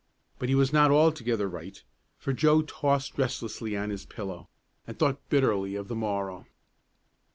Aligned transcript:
But 0.39 0.49
he 0.49 0.55
was 0.55 0.73
not 0.73 0.89
altogether 0.89 1.47
right, 1.47 1.79
for 2.17 2.33
Joe 2.33 2.63
tossed 2.63 3.19
restlessly 3.19 3.77
on 3.77 3.91
his 3.91 4.07
pillow 4.07 4.49
and 4.87 4.97
thought 4.97 5.29
bitterly 5.29 5.75
of 5.75 5.89
the 5.89 5.95
morrow. 5.95 6.47